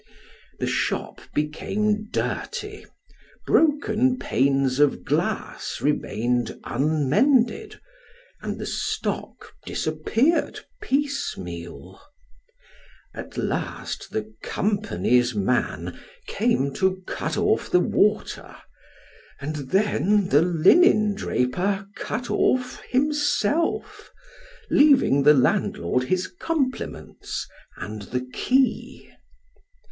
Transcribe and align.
The 0.57 0.65
shop 0.65 1.21
became 1.31 2.09
dirty, 2.09 2.87
broken 3.45 4.17
panes 4.17 4.79
of 4.79 5.03
glass 5.05 5.79
remained 5.79 6.59
unmended, 6.63 7.79
and 8.41 8.57
the 8.59 8.65
stock 8.65 9.53
disappeared 9.63 10.61
piecemeal. 10.81 12.01
At 13.13 13.37
last 13.37 14.05
46 14.05 14.07
Sketches 14.07 14.09
by 14.09 14.19
Boz. 14.21 14.25
the 14.25 14.37
company's 14.49 15.35
man 15.35 15.99
caine 16.25 16.73
to 16.77 17.03
cut 17.05 17.37
off 17.37 17.69
the 17.69 17.79
water, 17.79 18.55
and 19.39 19.55
then 19.69 20.29
the 20.29 20.41
linen 20.41 21.13
draper 21.13 21.85
cut 21.93 22.31
off 22.31 22.81
himself, 22.89 24.09
leaving 24.71 25.21
the 25.21 25.35
landlord 25.35 26.05
his 26.05 26.25
compliments 26.25 27.47
and 27.77 28.01
the 28.01 28.27
key. 28.33 29.07